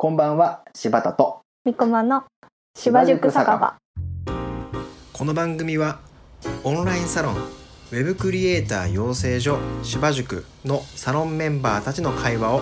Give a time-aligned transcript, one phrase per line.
[0.00, 1.40] こんばんは柴田と。
[1.64, 2.22] みこまの
[2.76, 3.74] 芝塾酒場。
[5.12, 5.98] この番組は
[6.62, 12.60] オンラインサロンウェブクリエイター養成所芝塾のサロンメンバーたちの会話を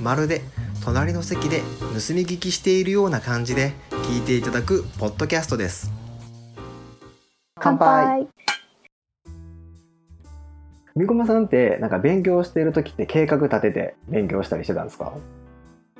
[0.00, 0.42] まるで
[0.84, 1.64] 隣の席で盗
[2.14, 5.90] み聞きしているような感じで聞いていただくポッドキャストです。
[7.58, 8.28] 乾杯。
[10.94, 15.12] みこまさんってなんか勉強している時って計画立てて勉強したりしてたんですか？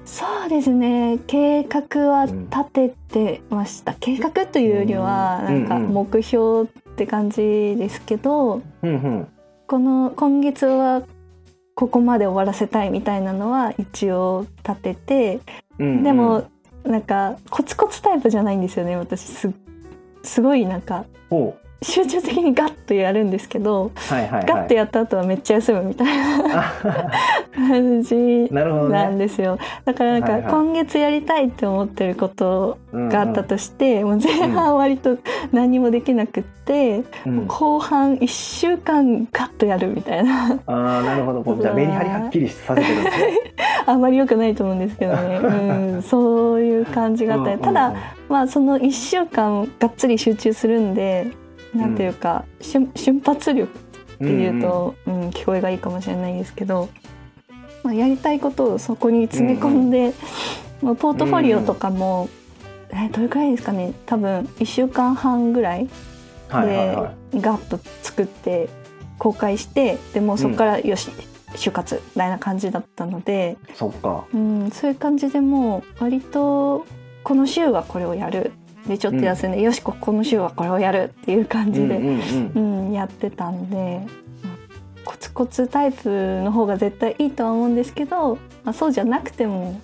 [0.05, 1.19] そうですね。
[1.27, 5.65] 計画は立ててました、計画というよりはうん。
[5.65, 5.93] なんかうんうん。
[5.93, 7.41] 目標って感じ
[7.79, 9.29] ですけど、うんうん。
[9.67, 11.03] この今月は
[11.75, 15.41] ここまで終わらせたいみたいなのは一応立てて、
[15.79, 16.03] うんうん。
[16.03, 16.45] でも
[16.85, 19.21] なんかコツコツタイプじゃないんですよね私。
[19.21, 19.51] す
[20.25, 24.47] すごいなんかほ集中的にガッとやるんですけど、うはいはいはい。
[24.47, 26.75] ガッとやった後はめっちゃ休むみたいなあ
[27.55, 28.15] 感じ
[28.53, 29.19] なんね。
[29.19, 29.59] ですよ。
[29.85, 30.51] だからなんかはいはい。
[30.53, 35.19] 今月やりたいって思ってることがあったとして、もう前半割と
[35.53, 37.39] 何もできなくって、うん。
[37.39, 40.59] うん後半1週間ガッとやるみたいな。
[40.67, 41.63] あーなるほど。
[41.63, 43.39] じゃあメリハリはっきりさせてるんですね。
[43.87, 47.53] あんまり良くないと思うんですけどね、うん、そういう感じがあった。
[47.55, 47.95] り、ただ
[48.29, 51.27] まあその1週間がっつり集中するんで
[51.75, 53.73] なんていうか、瞬瞬発力
[54.15, 56.89] っていうと、うん聞こえがいいかもしれないですけど、
[57.83, 60.13] まあ、やりたいことをそこに詰め込んで、
[60.83, 62.29] まあ、ポートフォリオとかも、
[62.91, 63.95] えどれくらいですかね。
[64.07, 65.93] 多分1週間半ぐらいで
[66.51, 68.69] はガッと作って
[69.19, 71.11] 公開してでもうそこからよし、
[71.55, 74.25] 就活みたいな感じだったので、いそっか。
[74.33, 76.87] うん、そういう感じでもう割と
[77.25, 78.53] この週はこれをやる
[78.87, 84.07] でちょっと休んで、よしここの週はこれをやるっていう感じで、うんうんうんうん、やってたんで、
[84.43, 84.63] まあ
[85.05, 89.81] コツコツタイプの方が絶対いいとは思うんですけど、まあ、そうじゃなくても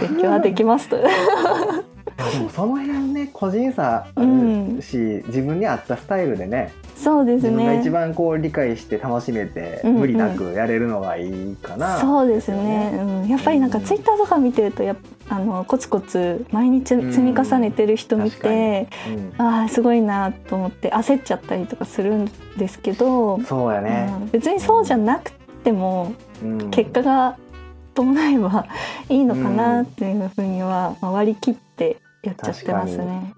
[0.00, 0.98] 勉強はできますと。
[2.16, 7.90] でもその辺ね個人差あるし、自分に合ったスタイルでねそうです自分が一ね。
[7.90, 10.00] 番こう理解して楽しめて、うんうん。
[10.00, 12.92] 無理なくやれるのがいいかな、そうですね。
[12.94, 14.96] うん、やっぱりなんかツイッターとか見てるとや
[15.28, 18.88] あのコツコツ毎日積み重ねてる人見て、
[19.38, 19.44] うん。
[19.44, 24.30] ああすごいなと思って焦っちゃったりとかするんですけど、そうやね、うん。
[24.30, 25.32] 別にそうじゃなく
[25.64, 26.12] ても
[26.42, 26.70] うん。
[26.70, 27.36] 結果が
[27.94, 28.66] 伴えば
[29.08, 31.63] いいのかなっていうふうには、まあ、割り切って
[32.24, 33.34] やっちゃってますね。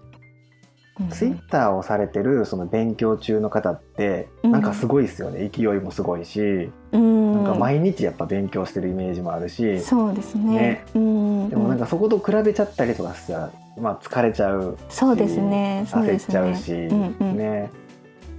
[1.00, 1.08] うん。
[1.10, 4.52] ツイッターをされてるその勉強中の方ってうん。
[4.52, 7.34] なんかすごいですよね、勢いもすごいし、うん。
[7.34, 10.44] なんか毎日やっぱ勉強してるイメージもあるし、そうですね。
[10.44, 10.84] ね。
[10.94, 15.84] うん、でもなんかそこと比べちゃったりとかしたら、まあ、疲れちゃうそうですね。
[15.88, 17.36] 焦っちゃうし、うんうん。
[17.36, 17.70] ね。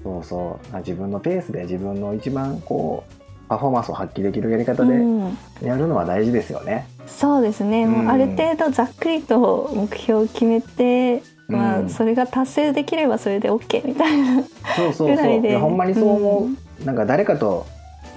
[0.04, 0.72] そうそう。
[0.72, 3.14] まあ自分のペースで自分の一番こう
[3.50, 5.38] パフォーマンスを発揮できるやり方でうん。
[5.62, 6.88] やるのは大事ですよね。
[7.08, 11.86] そうですね、もうある程度ざっくりと目標を決めて、まうん。
[11.88, 14.44] あ、それが達成できればそれで OK みたいな
[14.76, 16.58] そうそうそぐらいうでほんまにそう思う、うん。
[16.86, 17.66] なんか誰かと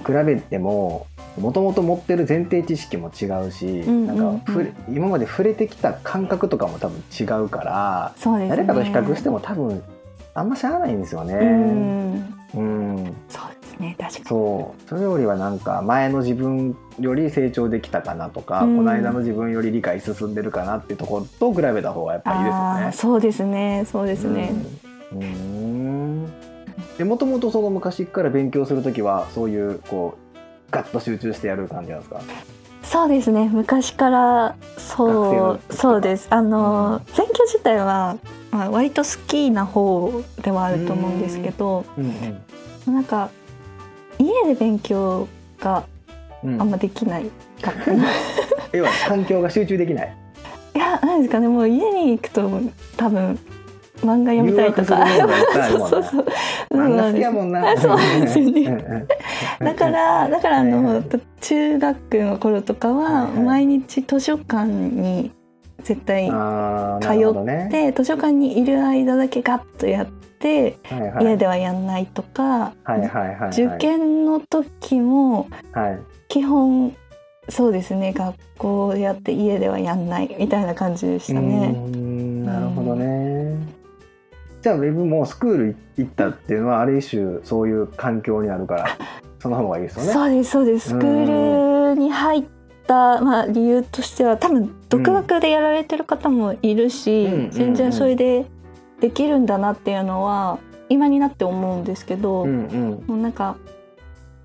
[0.05, 1.07] 比べても
[1.39, 4.51] もともと持ってる前提知識も違うし、うんなんか
[4.89, 8.57] 今まで触れてきた感覚とかも多分違うから、そうですね。
[8.57, 9.81] 誰かと比較しても多分
[10.33, 11.35] あんましゃあないんですよね。
[11.35, 12.33] うん。
[12.53, 13.15] うん。
[13.29, 14.25] そうですね確かに。
[14.25, 14.89] そう。
[14.89, 18.77] それよりはなんか前の自分より成長できたかなとか、うん。
[18.77, 22.91] この間の自分より理解進んでるかなっていうところと比べた方がやっぱいいですよね。
[22.93, 24.53] そうですねそうですね、
[25.13, 25.21] うん。
[25.21, 26.33] うん。
[26.97, 32.21] でもともとその昔から勉強するときはそういうこうガッと集中してやる感じなんですか？
[32.83, 36.27] そうですね昔からそうそうです。
[36.29, 37.15] あの、うん。
[37.15, 38.17] 勉強自体は、
[38.51, 42.93] まあ、割と好きな方ではあると思うんですけどうん。
[42.93, 43.29] なんか
[44.19, 45.27] 家で勉強
[45.59, 45.85] が
[46.43, 46.61] うん。
[46.61, 47.25] あんまできない
[47.61, 48.05] かったな。
[48.73, 50.17] 要は環境が集中できない。
[50.75, 51.47] いやなんですかね。
[51.47, 52.49] もう家に行くと
[52.97, 53.37] 多分
[53.99, 55.05] 漫画読みたいとか。
[55.69, 56.25] そうそうそう。
[56.71, 57.69] 漫画好きやもんな。
[57.71, 58.61] あそうなんですよね。
[58.61, 59.07] うんうん
[59.63, 61.03] だからだからあの、
[61.39, 65.31] 中学の頃とかは毎日図書館に
[65.83, 67.65] 絶対行あーなるほどね。
[67.67, 70.07] って図書館にいる間だけガッとやっ
[70.41, 70.77] て、
[71.21, 72.73] 家ではやんないとか、
[73.51, 75.99] 受験の時もはい。
[76.27, 76.95] 基本
[77.49, 81.71] そうですね学校でやって家ではやんないみたいな感じでしたね。
[81.71, 83.57] んなるほどね。
[84.61, 88.87] じゃあウェブもスクール行ったっていうのはある一種そういう環境になるから
[89.39, 90.13] その方がいいですよね。
[90.13, 90.89] そうですそうです。
[90.89, 92.43] スクールに入っ
[92.85, 97.49] た、まあ、理由としては多分独学でやられてる方もいるし、うん。
[97.49, 98.45] 全然それで
[99.01, 100.59] できるんだなっていうのは
[100.89, 103.03] 今になって思うんですけど、うんうん。
[103.07, 103.57] もうなんか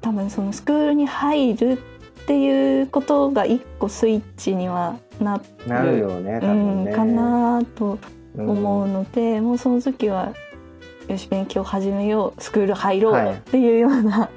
[0.00, 1.78] 多分そのスクールに入るっ
[2.26, 7.98] ていうことが一個スイッチにはななるよね多うんかなと
[8.36, 10.34] うん思うので、もうその時は
[11.08, 14.28] よし勉強始めようスクール入ろうはいっていうような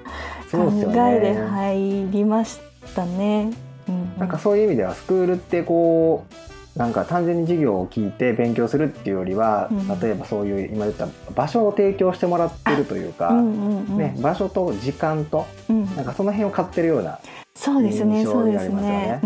[0.51, 2.59] 考そうですよえでね入りまし
[2.95, 3.51] たね。
[3.87, 4.17] うん。
[4.17, 6.33] なんかそういう意味ではスクールってこう
[6.75, 9.99] なんか単純に授業を聞いて勉強するっていうよりは、うん。
[9.99, 15.95] 例えばそういう今言った場所を提供してもらってるというか、ね、場所と時間とうん。
[15.95, 17.19] なんかその辺を買ってるような
[17.55, 19.19] そうですねそうですりますよね。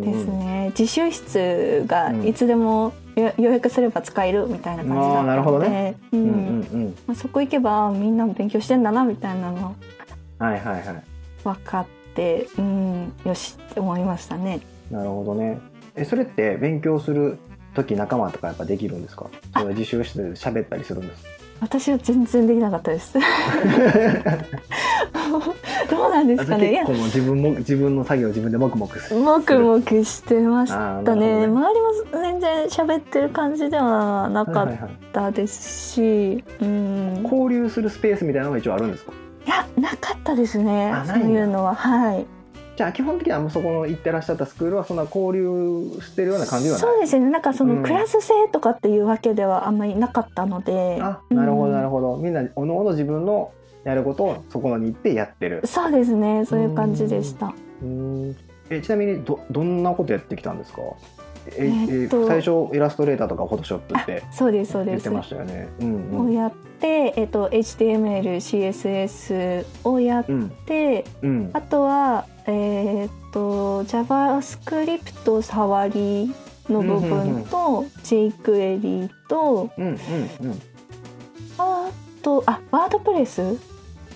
[0.00, 0.72] ですね。
[0.78, 2.26] 自習室がうん。
[2.26, 5.96] いつでも予予約すれば使えるみたいな感じだったので、
[7.06, 9.74] まあ、そこ行けばみんな勉強してんだなみたいなの
[10.38, 11.02] はいはいはい。
[11.42, 14.60] 分かって、うん、よしって思いましたね。
[14.90, 15.58] なるほどね
[15.98, 17.38] えそれって勉強する
[17.74, 19.26] 時仲間とかやっぱできるんですか？
[19.52, 21.24] それは自習室で喋ったりするんです？
[21.60, 23.14] 私は全然できなかったです。
[25.90, 26.70] どうなんですかね？
[26.70, 31.02] いや結構自分も自分の作業自分で黙々するもくもくしてましたね。
[31.02, 31.80] なるほど周り
[32.14, 37.20] も全然喋ってる感じではなかっはいはいはいたですし、うん。
[37.24, 39.12] 交流するスペースみたいなのが一応あるんですか？
[39.46, 41.04] いやなかったですねあ。
[41.04, 42.24] そういうのははい。
[42.78, 46.88] じゃあ基本的にはもうそこの行ってらっしゃったスクールはそんな交流してるような感じではない？
[46.92, 47.28] そうですね。
[47.28, 50.98] なんかそうんのクラス制とかっていうわけではあんまりなかったので。
[51.02, 53.50] あなるほどなるほほど、みんなおのおの自分の
[53.82, 55.66] やることをそこに行ってやってるど。
[55.66, 56.44] そうですね。
[56.46, 57.52] そういう感じでした。
[57.82, 58.36] うん
[58.70, 60.82] えちなみにどどんなことやってきたんですか？
[61.56, 65.18] ええーっとえ最初イラストレーターとかフォトショップってそうですそうです言って。
[65.18, 65.68] ましたよね。
[65.80, 76.34] うんうんをやって、えっと HTML、CSS をやっうんて、うんあとはえっと JavaScript 触り
[76.68, 80.62] の部分と jQuery とうんうんうん
[81.58, 81.90] あ
[82.22, 83.58] とあワードプレス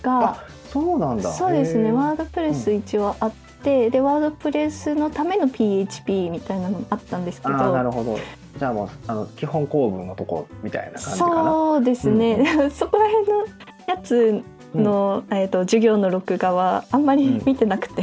[0.03, 1.31] があそうなんだ。
[1.31, 3.33] そうですねワードプレス一応あっ
[3.63, 8.19] て、でワードプレスのための PHP みたいなのもあったんですけどなるほど。
[8.59, 11.51] じゃあもうあの基本構文のとこみたいな感じかな。
[11.51, 13.45] そうですね、う そこら辺の
[13.87, 14.43] やつ
[14.75, 18.03] の、えー、と授業の録画はあんまり見てなくて、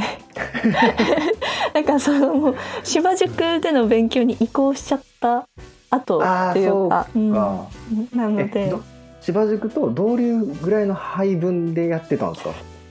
[1.74, 5.46] なんかそのもう芝塾での勉強に移行しちゃった
[5.90, 7.32] 後あっていうかうん。
[7.32, 8.68] なのえで。
[8.70, 8.80] ど
[9.20, 12.50] 千葉塾と同流ぐらいの配分でやってたんですか？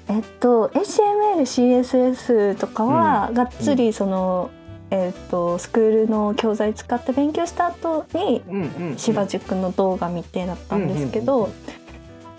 [0.10, 4.50] えっと HTMLCSS とかはがっつりその、
[4.92, 11.54] えっとスクールの教材使って勉強した後にうんうん芝塾の動画見てだったんですけど、うんうんうん。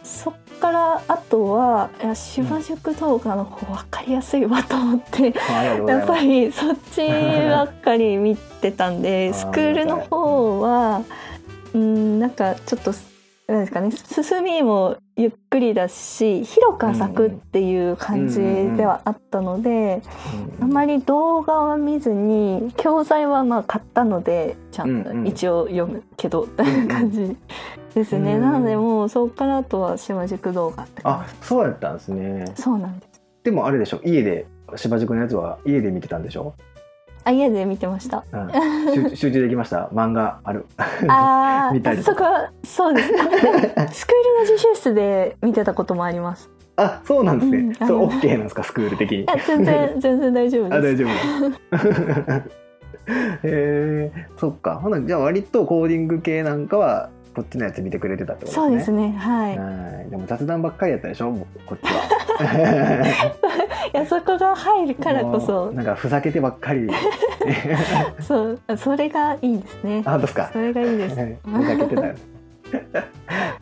[0.04, 5.90] そっからあとはいや芝塾動画の方分かりやすいわと思って、うございます。
[5.90, 11.02] やっぱりそっちばっかり見てたんで スクールの方は
[11.74, 12.92] うんなんかちょっと
[13.50, 13.90] なんですかね。
[13.90, 18.40] 進みもゆっくりだし広く浅くっていう感じ
[18.76, 20.02] ではあったので、
[20.60, 27.36] あまり動画は見ずに教材はまあ買ったのでちゃんと一応読むけどという感じ
[27.94, 32.44] ですね、うんなのでもうそこからあとは島塾動画って感あそうやったんですね。
[32.54, 32.62] じ。
[32.62, 33.20] そうなんです。
[33.42, 34.00] でもあれでしょ。
[34.04, 36.54] 家で芝塾のやつは家で見てたんでしょ？
[37.24, 38.24] あ家で見てました。
[38.32, 39.88] うん、集集中できました？
[39.92, 40.64] 漫画ある？
[41.08, 43.34] あ 見たりそこはそうです スクール
[43.86, 43.90] の
[44.42, 46.50] 自習室で見てたこともあります。
[46.76, 47.58] あそうなんですね。
[47.58, 48.62] うんそれオッケーなんですか？
[48.62, 49.18] スクール的に。
[49.22, 49.26] い。
[49.26, 52.30] や全然 全然大丈夫あ大です丈夫。
[52.30, 52.36] だ。
[52.36, 52.42] へ
[53.44, 54.76] えそっか。
[54.76, 58.66] ほなじゃあ割とコーディング系なんかはこっちのやつ見てくれてたってことですね。
[58.66, 61.32] そうですねはいはいでも雑談ばっかりやったでしょ？
[61.66, 62.00] こっちは。
[63.92, 66.88] いやそこが入るからこもそうなんかふざけてばっかり。
[68.20, 70.50] そうそれがいいですねあ本当ですか？
[70.52, 70.58] そ。
[70.60, 72.14] れがいいです ふざけてたよ。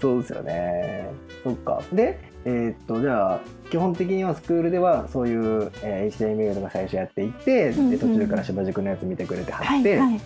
[0.01, 1.09] そうですよね。
[1.45, 1.81] そっか。
[1.93, 10.21] で、えーっとじゃあ基本的にはスクールではそういう、えー HTML とか最初やっていって、うんうんで途中から芝塾のやつ見てくれてはって、はいはい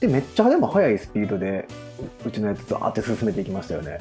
[0.00, 1.66] でめっちゃでも速いスピードで
[2.24, 3.98] ううちのやつとあって進めていきましたよね。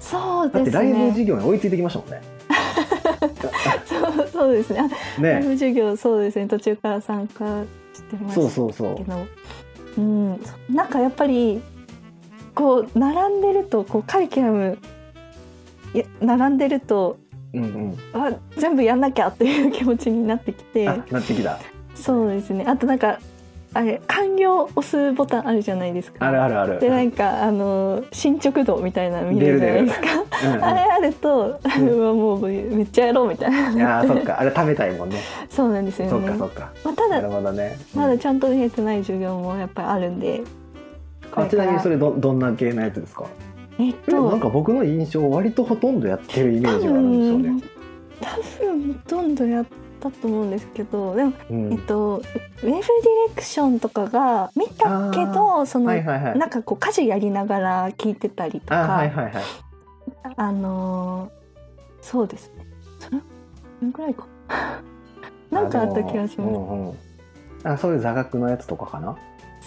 [0.00, 2.20] そうだってライブですね授業に追いついてきましたもんね。
[3.86, 5.54] そうそうですねあライブね。
[5.54, 9.04] 授業そうですね途中から参加してましたそうそうそうけ。
[9.04, 9.26] ど
[9.98, 11.60] うんなんかやっぱり
[12.54, 14.78] こう並んでるとこうカリキュラム
[15.94, 17.18] や並んでると
[17.52, 17.98] うんうん。
[18.12, 21.58] あ全部やんなきゃっていう気持ちになってきてあなってきた。
[21.94, 23.18] そうですねあとなんか
[23.74, 26.80] あれ完了押すボタンあるじゃないですかあるあるある。
[26.80, 30.06] でなんかあの進捗度みたいなの見るじゃないですか
[30.44, 35.18] うんうんあれあると、うわもうめっちゃやろうみたいないやーそっかあれ食べたいもんね。
[35.48, 36.72] そうなんですよそっねかそっか。
[36.84, 37.78] まあ、たなるだほどね。
[37.94, 40.42] まだちゃんと見えてない授業もやっぱりあるんで
[41.34, 43.24] あちなみにそれれどどんな系のやつですか？
[43.78, 47.62] えっえなんとか僕の印象割とほとんどやってるイメージがあるんですよね。
[48.20, 48.36] 多
[48.66, 49.66] 分ほとんどやっ
[50.02, 51.72] たと思うんですけどでも、うん。
[51.72, 52.24] えっと、ウェ
[52.60, 52.82] ブディレ
[53.34, 56.38] クションとかが見たけどその、はいはいはい。
[56.38, 59.34] なんかこう家事やりながら聞いてたりとかあはいはいはい。
[60.36, 61.42] あのー
[62.02, 62.66] そうですね。
[62.98, 63.20] それ
[63.92, 64.26] ぐらいか。
[65.52, 66.96] なんかあった気がします、うんうん。
[67.62, 69.16] あそういう座学のやつとかかな？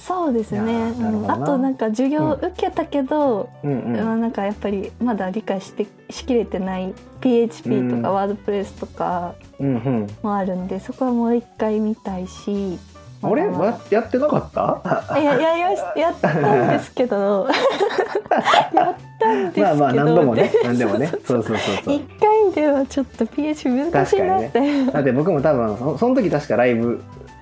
[0.08, 0.94] そうですね、
[1.28, 3.80] あとなんか授業受けたけど、うん。
[3.80, 8.02] うんまあなんかやっぱりまだ理解してしきれてない PHP とうん。
[8.04, 10.08] かワードプレスとかうんうん。
[10.22, 12.78] もあるんで、そこはもう一回見たいし
[13.24, 13.58] 俺まだ。
[13.72, 15.20] わやってなかった？
[15.20, 17.48] いややりましやったんですけど。
[18.76, 19.68] やったんですけど。
[19.68, 21.08] まあまあ何度もねで何でもね。
[21.08, 21.96] そうそうそうそう。
[21.96, 27.02] 一回ではちょっと PHP 難しいなって、だって僕も多分そその時確かライブ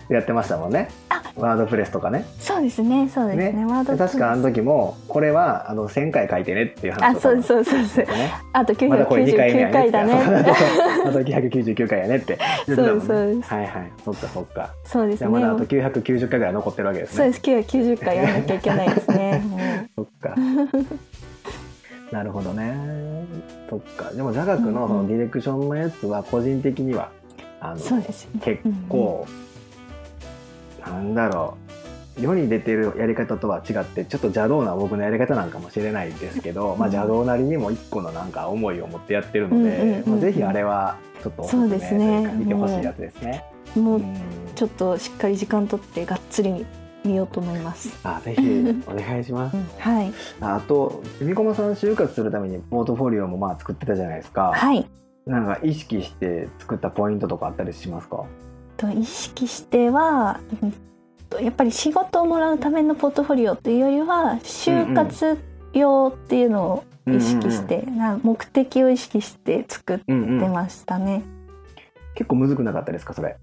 [0.10, 0.90] やってましたもんね。
[1.36, 2.26] ワードプレスとかね。
[2.40, 3.10] そうですね。
[3.10, 3.52] そうですね。
[3.54, 3.66] ね。
[3.66, 3.98] ワードプレス。
[3.98, 8.34] で確かあの時もここれはあの1000回書いてねっていう話あそううそうそうそうね。
[8.54, 9.74] あとまだこれ2回目や999ね。
[9.74, 10.14] 回だね
[11.06, 13.06] あと999回やねって言ってたもんね。
[13.08, 13.92] そうですはいはい。
[14.04, 14.70] そっかそっか。
[14.86, 17.18] そうですねまだあと990回ぐらい残ってるわけですね。
[17.18, 17.78] そうです。
[17.78, 19.42] 990回やらなきゃいけないですね。
[19.96, 20.36] そっか。
[22.12, 22.76] なるほどね。
[23.70, 24.12] そっか。
[24.14, 27.10] でも座学のそのディレクションのやつは個人的には
[27.60, 28.42] あのそうですね。
[28.44, 29.26] 結構、
[31.04, 31.58] なんだろ
[32.18, 32.22] う。
[32.22, 39.94] 世に出てるやり方とは違ってちょっと邪道な僕のやり方なんかもしれないですけど、まあ、邪道なりにも一個のなんか思いを持ってやってるので、うんう。
[39.94, 40.06] んう。
[40.06, 43.44] んまあ、ぜひあれはちょっとおすすめそうですねというか見てほしいやつですね。
[43.76, 44.02] もう。
[44.54, 46.66] ちょっとしっかり時間取ってがっつり
[47.04, 47.28] 見よう。
[47.28, 47.90] と思います。
[48.04, 48.42] あぜひ
[48.88, 49.60] お願いしますう。
[49.60, 54.52] ん、はいあとみこまさん就活するためにポートフォリオもまあ作ってたじゃないですか。
[54.54, 54.88] はい
[55.26, 58.24] なんか意識して作ったポイントとかあったりしますか？
[58.78, 60.40] と意識しては
[61.34, 65.38] とやっぱり仕事をもらうためのポートフォリオというよりは就活
[65.74, 70.54] 用っていうのを意識して、な目的を意識して作ってうんうん。
[70.54, 71.24] ましたね。
[72.16, 73.38] 結構むずくなかったですかそれ？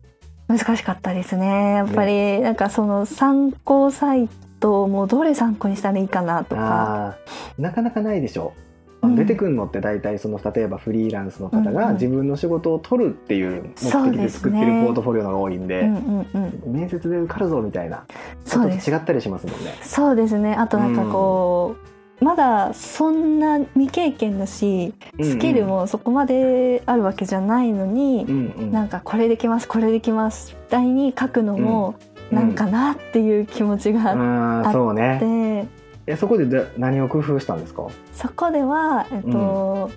[0.48, 4.28] 難しかったですねやっぱりなんかその参考サイ
[4.58, 7.16] トもどれ参考にしたらいいかなとか
[7.56, 8.69] なかなかないでしょうん
[9.02, 16.26] 出てくるのって大体その例えばフリーランスの方うんうんが自分の仕事を取るっていう目的で作ってるポートフォリオのが多いんでうんうん
[16.66, 16.72] うん。
[16.72, 18.04] 面接で受かるぞみたいな。
[18.44, 19.74] ちょっとそうです違ったりしますもんね。
[19.82, 20.54] そうですね。
[20.54, 21.76] あとなんかこ
[22.20, 24.92] う、まだそんな未経験だし
[25.22, 28.72] スキルもそこまであるわけじゃないのに、うんうん。
[28.72, 31.94] なんかこれできますこれできますみたいに書くのも
[32.30, 32.36] うん。
[32.36, 35.66] なんかなっていう気持ちがあっあーそうね。
[35.66, 35.79] て、
[36.10, 37.86] えそこでで何を工夫したんですか？
[38.12, 39.90] そこでは、えっと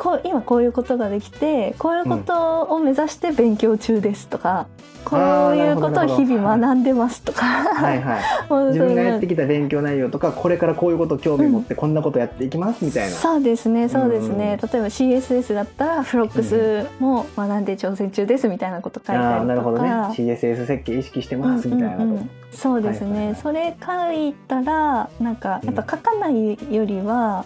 [0.00, 4.66] こう今こういうことができてこういうことを目指して勉強中ですとか、
[5.04, 8.22] こういうことを日々学んでますとか、はいはい。
[8.72, 13.14] 自分がやってきた勉強内容とかこれからこういうこと興味持ってこんなことやっていきますみたいな。
[13.14, 19.36] そうですねそうですね、う例えば CSS だったらフロックスも学んで挑戦中ですみたいなこと書いたりとか。
[19.36, 19.90] あーなるほどね。
[19.90, 22.30] CSS 設計意識してますみたいなと、うんうんうん。
[22.52, 23.36] そうですね、はいはいはい。
[23.36, 27.44] それ書いたらなんかやっぱ書かないよりは、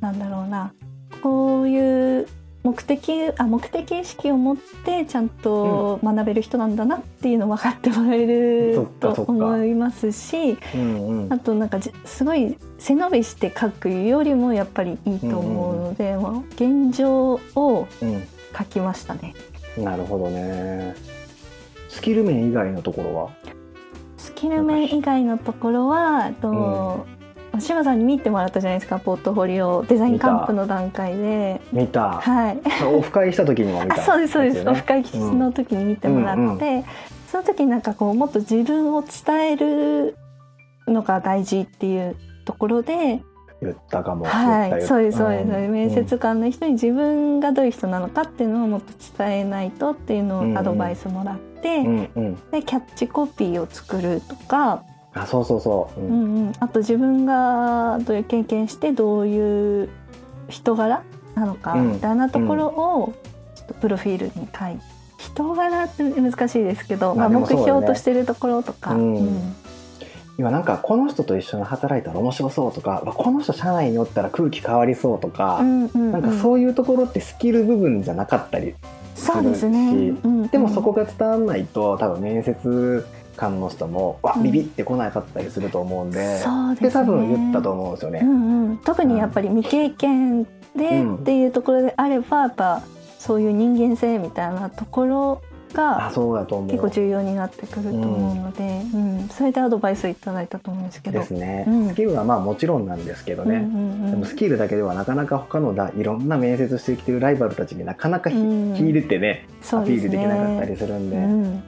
[0.00, 0.70] なんだろうな
[1.24, 2.28] こういう
[2.64, 11.32] 目的あ目的意識を持ってちゃんと学べる人なんだなっていうの分かってもらえそると思いますしうんうん。
[11.32, 18.06] あとなんかじすごい背伸びして書くよりもやっぱりいいと思うので、まあ現状をう
[18.56, 19.34] 書きましたね。
[19.80, 20.94] ん、なるほどね。
[21.88, 23.30] スキル面以外のところは？
[24.18, 26.34] スキル面以外のところは、え
[27.54, 31.60] っと柴さんに見てもらったじゃないですかポートフォリオデザインカンプの段階で。
[31.72, 32.20] 見た。
[32.20, 36.84] はい、オフ会した時にも見たあそうですそうです、オフ会の時に見てもらって、うんうん。
[37.28, 40.16] その時になんかこうもっと自分を伝える
[40.86, 43.22] のが大事っていうところで、
[43.62, 44.24] 言ったかも。
[44.24, 52.50] はい、そうですそうです、ん面接官の人に自分がどういう人なのかっていうのをもっと伝えないとっていうのをアドバイスもらって、うんうん。
[52.50, 54.82] でキャッチコピーを作るとか、
[55.14, 56.08] あそうそうそう、うん。
[56.08, 59.88] うんうん、あと自分がどういう経験してどういう
[60.48, 61.02] 人柄
[61.34, 61.92] なのかうん。
[61.92, 63.14] みたいなところを
[63.54, 64.94] ちょっとプロフィールに書いて。
[65.24, 68.94] 人柄って難しいですけど、まあ、目標としてるところとか、
[70.36, 76.12] 今なんかこの人と一緒に働いたら面白そうとかわこの人社内におったら空気変わりそうとか、うんうんうん。
[76.12, 78.74] なんかそういうところってスキル部分じゃなかったり
[79.14, 80.48] そうでするしうんうん。
[80.48, 84.42] でもそこが伝わんないと多分面接官の人もわうん。
[84.42, 86.88] ビビってこなかったりすると思うんで、そうですね。
[86.88, 88.20] で多分言ったと思うんですよね。
[88.22, 90.48] うんうん、特にやっぱり未経験で
[91.00, 91.16] うん。
[91.16, 92.82] っていうところであればやっぱ
[93.18, 99.28] そういう人間性みたいなところが結構重要になってくると思うので、うん。
[99.28, 101.18] それでアドバイスいただいたと思うんですけど。
[101.18, 101.88] ですね、うん。
[101.88, 108.76] スキルはまあもちろんなんですけどね、うんうんうんでもスキルだけではなかなか他のだいろんな面接してきてるライバルたちになかなかひ、うん。
[108.76, 109.48] 秀でてね。
[109.72, 111.62] アピールできなかったりするんで、うん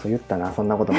[0.00, 0.98] そう言ったなそんなことも。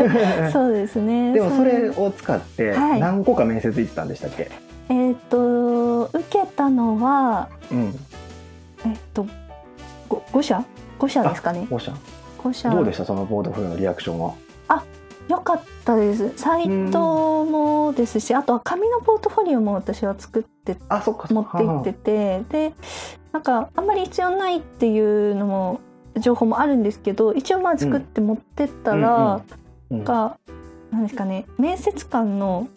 [0.52, 1.32] そうですね。
[1.32, 3.00] でもそれを使ってはい。
[3.00, 4.50] 何個か面接行ったんでしたっけ、
[4.88, 7.94] えっ、と受けたのはうん。
[8.84, 9.26] えっ、と
[10.08, 10.64] ご5社
[10.98, 11.66] ？5社ですかね。
[11.70, 11.94] おしゃ
[12.42, 12.70] 5社。
[12.70, 14.34] どうでしたそのポートフォリオのリアクションは？
[15.28, 16.32] 良かったです。
[16.36, 21.28] サイトもですし、あとは紙のポートフォリオも私は作ってあそっか。
[21.30, 22.72] 持って行ってて、で
[23.32, 25.80] なんかあんまり必要ないっていうのも
[26.20, 29.42] 情報もあるんですけど、一応まあ作って持ってったら、
[29.90, 30.38] が
[30.90, 32.68] なんですかね面接官の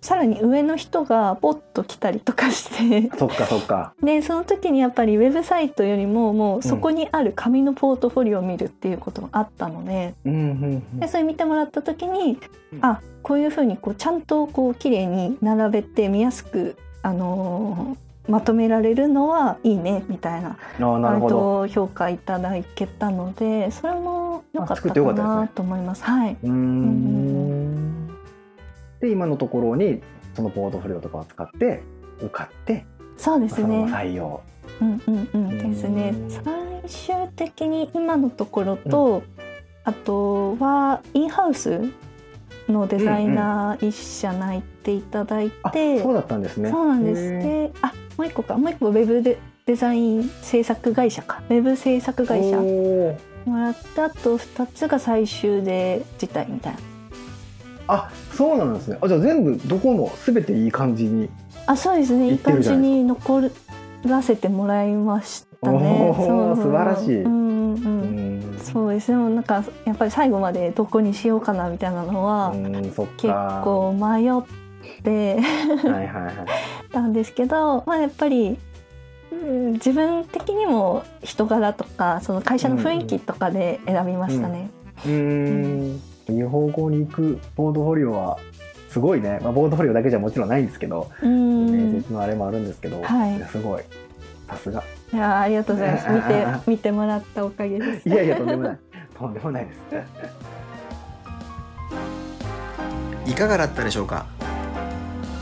[0.00, 2.70] さらに上の人がポッと来たりとかし
[3.10, 3.10] て。
[3.16, 3.94] そっかそっか。
[4.02, 10.14] でその時にやっぱりウェブサイトよりももうそこにある紙のポートフォリオを見るっていうことがあったので。
[10.24, 12.38] でそれ見てもらった時に、
[12.72, 12.84] うん。
[12.84, 20.56] あこういうふうにこうちゃんとこう綺麗に並べて見やすく、あのーまとめられるのはいいねみたいな。
[20.78, 21.66] なるほど。
[21.66, 26.04] 評価いただけたのでそれも良かったかなと思います。
[26.04, 28.08] はい、うーん。
[29.00, 30.02] で今のところに
[30.34, 31.82] そのポートフォリオとかを使って
[32.18, 32.86] 受かって
[33.16, 33.86] そうですね。
[33.86, 34.40] ま採用。
[34.80, 35.72] うんうんうん。
[35.72, 36.10] ですね。
[36.10, 36.30] うん。
[36.30, 39.22] 最終的に今のところと、
[39.84, 41.80] あとはインハウス
[42.68, 46.70] のデザイナー一社内っていただいあて、そうだったんですね。
[46.70, 47.22] そうなんです。
[47.30, 48.56] であもう一個か。
[48.56, 51.42] もう一個ウェブでデザイン制作会社か。
[51.48, 53.16] ウェブ制作会社も
[53.58, 56.78] らってあと2つが最終で辞退みたいな。
[57.88, 58.98] あそうなんですね。
[59.00, 61.28] あじゃあ全部どこも全ていい感じに
[61.66, 62.30] あそうですね。
[62.30, 63.50] いい感じに残
[64.04, 66.14] らせてもらいましたね。
[66.16, 66.56] そう。
[66.56, 67.22] 素晴らしい。
[67.22, 69.10] うんうんそうです。
[69.10, 73.62] ねなんかやっぱり最後までどこにしようかなみたいなのは結か。
[73.64, 74.61] 構迷って
[75.04, 76.34] はいはいはい。
[76.92, 78.58] たんですけど、まあ、やっぱり、
[79.32, 84.70] うん自分的にも人柄とかその会社の雰囲気とかで選びましたね。
[85.06, 86.00] うーん。
[86.28, 88.38] いい方向に行くポートフォリオは
[88.90, 91.70] すごいね、まあ、ポートフォリオだけじゃもちろんないんですけど、うん。
[91.70, 93.42] 面接のあれもあるんですけど、はい。
[93.50, 93.82] すごい。
[94.48, 94.84] さすが。
[95.12, 96.08] いやありがとうございます。
[96.10, 98.08] 見て 見てもらったおかげです。
[98.08, 98.78] いやいやとんでもない。
[99.18, 99.72] とんでもないで
[103.26, 103.30] す。
[103.30, 104.26] いかがだったでしょうか？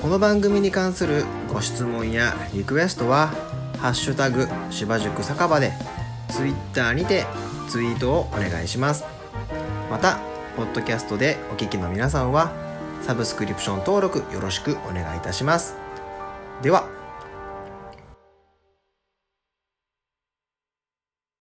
[0.01, 3.29] この番組に関するご質問やリクエストは
[3.79, 5.73] 「ハッシュタグ芝塾酒場」で
[6.31, 7.27] Twitter にて
[7.69, 9.05] ツイートをお願いします。
[9.91, 10.19] また
[10.57, 12.51] ポッドキャストでお聴きの皆さんは
[13.03, 15.75] サブスクリプション登録よろしくお願いいたします。
[16.63, 16.87] では